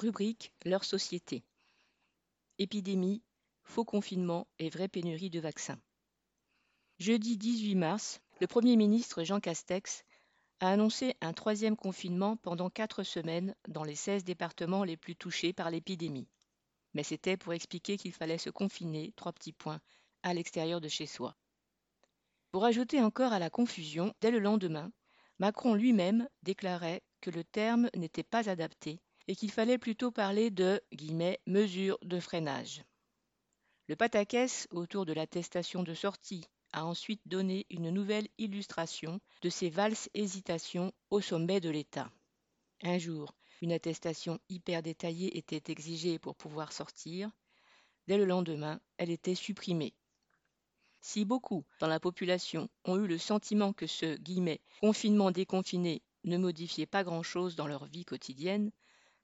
[0.00, 1.44] rubrique Leur société.
[2.58, 3.22] Épidémie,
[3.64, 5.78] faux confinement et vraie pénurie de vaccins.
[6.98, 10.04] Jeudi 18 mars, le Premier ministre Jean Castex
[10.60, 15.52] a annoncé un troisième confinement pendant quatre semaines dans les 16 départements les plus touchés
[15.52, 16.30] par l'épidémie.
[16.94, 19.82] Mais c'était pour expliquer qu'il fallait se confiner, trois petits points,
[20.22, 21.36] à l'extérieur de chez soi.
[22.52, 24.92] Pour ajouter encore à la confusion, dès le lendemain,
[25.38, 30.80] Macron lui-même déclarait que le terme n'était pas adapté et qu'il fallait plutôt parler de
[31.46, 32.82] mesures de freinage.
[33.88, 39.70] Le pataquès autour de l'attestation de sortie a ensuite donné une nouvelle illustration de ces
[39.70, 42.10] valses hésitations au sommet de l'État.
[42.82, 47.30] Un jour, une attestation hyper détaillée était exigée pour pouvoir sortir.
[48.06, 49.94] Dès le lendemain, elle était supprimée.
[51.00, 54.16] Si beaucoup dans la population ont eu le sentiment que ce
[54.80, 58.70] confinement déconfiné ne modifiait pas grand-chose dans leur vie quotidienne,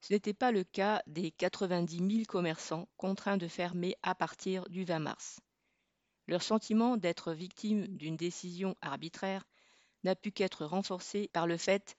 [0.00, 4.84] ce n'était pas le cas des 90 000 commerçants contraints de fermer à partir du
[4.84, 5.40] 20 mars.
[6.26, 9.46] Leur sentiment d'être victime d'une décision arbitraire
[10.04, 11.96] n'a pu qu'être renforcé par le fait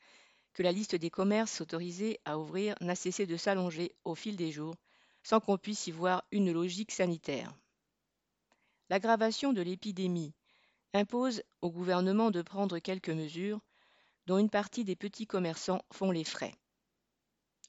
[0.53, 4.52] que la liste des commerces autorisés à ouvrir n'a cessé de s'allonger au fil des
[4.52, 4.75] jours
[5.23, 7.53] sans qu'on puisse y voir une logique sanitaire.
[8.89, 10.33] L'aggravation de l'épidémie
[10.94, 13.61] impose au gouvernement de prendre quelques mesures
[14.25, 16.53] dont une partie des petits commerçants font les frais.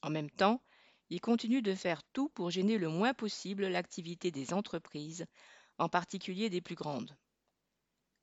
[0.03, 0.62] En même temps,
[1.11, 5.27] il continue de faire tout pour gêner le moins possible l'activité des entreprises,
[5.78, 7.17] en particulier des plus grandes.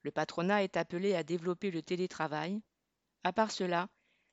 [0.03, 2.61] Le patronat est appelé à développer le télétravail.
[3.23, 3.89] À part cela,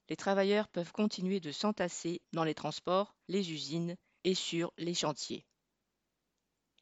[0.08, 5.44] les travailleurs peuvent continuer de s'entasser dans les transports, les usines et sur les chantiers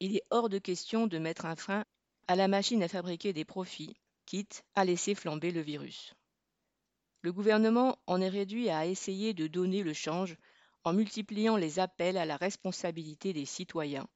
[0.01, 1.85] il est hors de question de mettre un frein
[2.27, 6.15] à la machine à fabriquer des profits, quitte à laisser flamber le virus.
[7.23, 10.37] Le gouvernement en est réduit à essayer de donner le change
[10.85, 14.07] en multipliant les appels à la responsabilité des citoyens,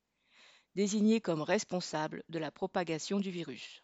[0.74, 3.82] désignés comme responsables de la propagation du virus.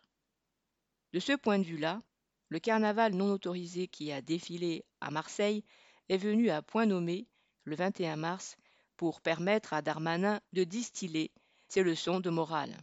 [1.12, 2.02] De ce point de vue-là,
[2.50, 5.64] le carnaval non autorisé qui a défilé à Marseille
[6.08, 7.26] est venu à point nommé
[7.64, 8.56] le 21 mars
[8.96, 11.32] pour permettre à Darmanin de distiller
[11.68, 12.76] ces leçons de morale.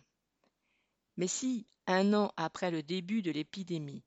[1.17, 4.03] Mais si, un an après le début de l'épidémie,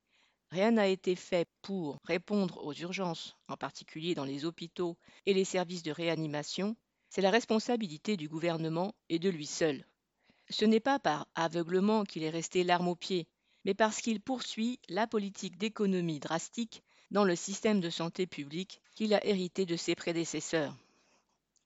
[0.54, 5.44] rien n'a été fait pour répondre aux urgences, en particulier dans les hôpitaux et les
[5.44, 6.76] services de réanimation,
[7.10, 9.84] c'est la responsabilité du gouvernement et de lui seul.
[10.50, 13.26] Ce n'est pas par aveuglement qu'il est resté l'arme au pied,
[13.65, 19.12] mais parce qu'il poursuit la politique d'économie drastique dans le système de santé publique qu'il
[19.12, 20.76] a hérité de ses prédécesseurs.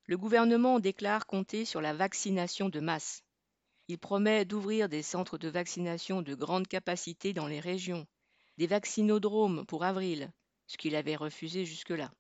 [0.06, 3.22] Le gouvernement déclare compter sur la vaccination de masse.
[3.88, 8.06] Il promet d'ouvrir des centres de vaccination de grande capacité dans les régions,
[8.58, 10.32] des vaccinodromes pour avril,
[10.66, 12.12] ce qu'il avait refusé jusque-là.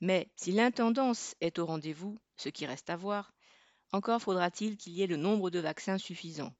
[0.00, 3.34] Mais si l'intendance est au rendez-vous, ce qui reste à voir,
[3.92, 6.54] encore faudra-t-il qu'il y ait le nombre de vaccins suffisant.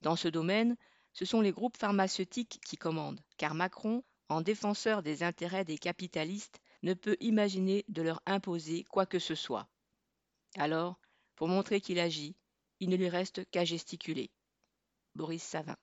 [0.00, 0.76] Dans ce domaine,
[1.12, 6.60] ce sont les groupes pharmaceutiques qui commandent, car Macron, en défenseur des intérêts des capitalistes,
[6.82, 9.68] ne peut imaginer de leur imposer quoi que ce soit.
[10.56, 10.98] Alors,
[11.34, 12.36] pour montrer qu'il agit,
[12.80, 14.30] il ne lui reste qu'à gesticuler.
[15.14, 15.76] Boris Savin.